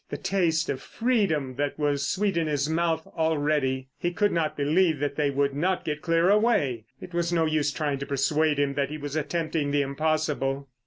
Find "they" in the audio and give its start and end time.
5.15-5.29